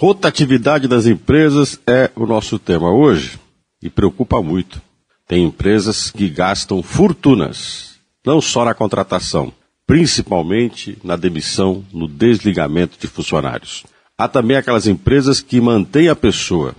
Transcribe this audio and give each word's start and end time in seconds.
Rotatividade 0.00 0.86
das 0.86 1.06
empresas 1.06 1.80
é 1.84 2.08
o 2.14 2.24
nosso 2.24 2.56
tema 2.56 2.88
hoje 2.88 3.36
e 3.82 3.90
preocupa 3.90 4.40
muito. 4.40 4.80
Tem 5.26 5.44
empresas 5.44 6.08
que 6.12 6.28
gastam 6.28 6.80
fortunas, 6.84 7.96
não 8.24 8.40
só 8.40 8.64
na 8.64 8.74
contratação, 8.74 9.52
principalmente 9.88 10.96
na 11.02 11.16
demissão, 11.16 11.84
no 11.92 12.06
desligamento 12.06 12.96
de 12.96 13.08
funcionários. 13.08 13.82
Há 14.16 14.28
também 14.28 14.56
aquelas 14.56 14.86
empresas 14.86 15.40
que 15.40 15.60
mantêm 15.60 16.08
a 16.08 16.14
pessoa 16.14 16.76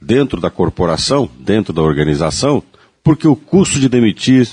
dentro 0.00 0.40
da 0.40 0.48
corporação, 0.48 1.28
dentro 1.40 1.72
da 1.72 1.82
organização, 1.82 2.62
porque 3.02 3.26
o 3.26 3.34
custo 3.34 3.80
de 3.80 3.88
demitir 3.88 4.48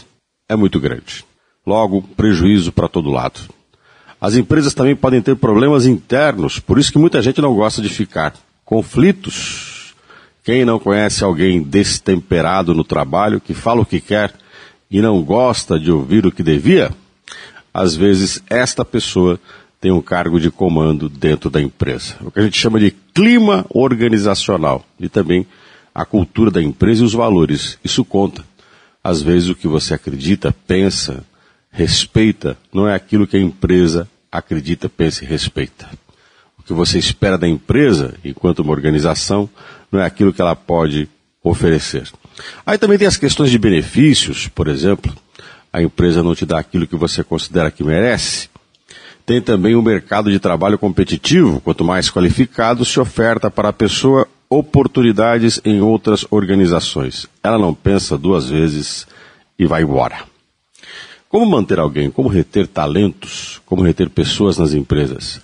é 0.50 0.56
muito 0.56 0.80
grande. 0.80 1.24
Logo, 1.64 2.02
prejuízo 2.18 2.72
para 2.72 2.90
todo 2.90 3.12
lado. 3.12 3.40
As 4.22 4.36
empresas 4.36 4.74
também 4.74 4.96
podem 4.96 5.22
ter 5.22 5.36
problemas 5.36 5.86
internos, 5.86 6.60
por 6.60 6.78
isso 6.78 6.92
que 6.92 6.98
muita 6.98 7.22
gente 7.22 7.42
não 7.42 7.56
gosta 7.56 7.82
de 7.82 7.90
ficar. 7.90 8.34
Conflitos. 8.66 9.94
Quem 10.44 10.66
não 10.66 10.80
conhece 10.80 11.24
alguém 11.24 11.62
destemperado 11.62 12.74
no 12.74 12.84
trabalho, 12.84 13.40
que 13.40 13.54
fala 13.54 13.82
o 13.82 13.86
que 13.86 14.02
quer 14.02 14.34
e 14.90 15.02
não 15.02 15.22
gosta 15.22 15.80
de 15.80 15.92
ouvir 15.92 16.26
o 16.26 16.32
que 16.32 16.44
devia? 16.44 16.92
Às 17.74 17.96
vezes, 17.96 18.44
esta 18.50 18.84
pessoa 18.84 19.40
tem 19.80 19.92
um 19.92 20.02
cargo 20.02 20.40
de 20.40 20.52
comando 20.52 21.08
dentro 21.08 21.50
da 21.50 21.62
empresa. 21.62 22.16
O 22.22 22.32
que 22.32 22.40
a 22.40 22.44
gente 22.44 22.58
chama 22.58 22.80
de 22.80 22.92
clima 23.14 23.66
organizacional 23.70 24.84
e 25.00 25.08
também 25.08 25.46
a 25.94 26.06
cultura 26.06 26.52
da 26.52 26.62
empresa 26.62 27.04
e 27.04 27.06
os 27.06 27.14
valores. 27.14 27.78
Isso 27.84 28.04
conta. 28.04 28.44
Às 29.04 29.22
vezes, 29.22 29.50
o 29.50 29.56
que 29.56 29.68
você 29.68 29.94
acredita, 29.94 30.54
pensa, 30.68 31.24
respeita 31.72 32.58
não 32.74 32.88
é 32.88 32.96
aquilo 32.96 33.28
que 33.28 33.38
a 33.38 33.40
empresa 33.40 34.08
acredita, 34.32 34.90
pensa 34.90 35.24
e 35.24 35.28
respeita. 35.28 35.90
O 36.58 36.64
que 36.64 36.74
você 36.74 37.00
espera 37.00 37.38
da 37.38 37.48
empresa, 37.48 38.16
enquanto 38.24 38.60
uma 38.60 38.72
organização, 38.72 39.50
não 39.92 40.00
é 40.00 40.06
aquilo 40.06 40.34
que 40.34 40.42
ela 40.42 40.56
pode 40.56 41.10
oferecer. 41.44 42.10
Aí 42.66 42.78
também 42.78 42.98
tem 42.98 43.08
as 43.08 43.18
questões 43.18 43.50
de 43.50 43.58
benefícios, 43.58 44.48
por 44.48 44.68
exemplo. 44.68 45.14
A 45.72 45.82
empresa 45.82 46.24
não 46.24 46.36
te 46.36 46.46
dá 46.46 46.60
aquilo 46.60 46.88
que 46.88 46.96
você 46.96 47.24
considera 47.24 47.72
que 47.72 47.84
merece. 47.84 48.50
Tem 49.26 49.42
também 49.42 49.76
o 49.76 49.80
um 49.80 49.84
mercado 49.84 50.32
de 50.32 50.40
trabalho 50.40 50.78
competitivo. 50.78 51.62
Quanto 51.62 51.84
mais 51.84 52.10
qualificado, 52.10 52.84
se 52.84 53.00
oferta 53.00 53.52
para 53.52 53.70
a 53.70 53.74
pessoa 53.74 54.28
oportunidades 54.50 55.62
em 55.64 55.80
outras 55.80 56.26
organizações. 56.32 57.28
Ela 57.44 57.60
não 57.60 57.74
pensa 57.74 58.18
duas 58.18 58.50
vezes 58.50 59.06
e 59.58 59.68
vai 59.68 59.84
embora. 59.84 60.24
Como 61.30 61.46
manter 61.46 61.78
alguém? 61.78 62.10
Como 62.10 62.28
reter 62.28 62.66
talentos? 62.66 63.62
Como 63.64 63.84
reter 63.84 64.10
pessoas 64.10 64.58
nas 64.58 64.74
empresas? 64.74 65.40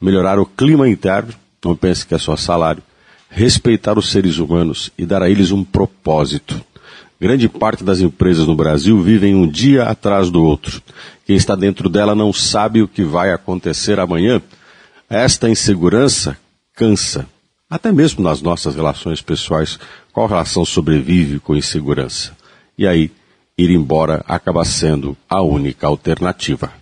Melhorar 0.00 0.36
o 0.40 0.44
clima 0.44 0.88
interno, 0.88 1.32
não 1.64 1.76
pense 1.76 2.04
que 2.04 2.12
é 2.12 2.18
só 2.18 2.34
salário. 2.34 2.82
Respeitar 3.30 3.96
os 3.96 4.10
seres 4.10 4.38
humanos 4.38 4.90
e 4.98 5.06
dar 5.06 5.22
a 5.22 5.30
eles 5.30 5.52
um 5.52 5.62
propósito. 5.62 6.60
Grande 7.20 7.48
parte 7.48 7.84
das 7.84 8.00
empresas 8.00 8.48
no 8.48 8.56
Brasil 8.56 9.00
vivem 9.00 9.36
um 9.36 9.46
dia 9.46 9.84
atrás 9.84 10.28
do 10.28 10.42
outro. 10.42 10.82
Quem 11.24 11.36
está 11.36 11.54
dentro 11.54 11.88
dela 11.88 12.16
não 12.16 12.32
sabe 12.32 12.82
o 12.82 12.88
que 12.88 13.04
vai 13.04 13.32
acontecer 13.32 14.00
amanhã. 14.00 14.42
Esta 15.08 15.48
insegurança 15.48 16.36
cansa. 16.74 17.26
Até 17.70 17.92
mesmo 17.92 18.24
nas 18.24 18.42
nossas 18.42 18.74
relações 18.74 19.22
pessoais, 19.22 19.78
qual 20.12 20.26
relação 20.26 20.64
sobrevive 20.64 21.38
com 21.38 21.54
insegurança? 21.54 22.36
E 22.76 22.86
aí, 22.86 23.10
ir 23.58 23.72
embora 23.72 24.24
acaba 24.28 24.64
sendo 24.64 25.16
a 25.28 25.42
única 25.42 25.88
alternativa. 25.88 26.72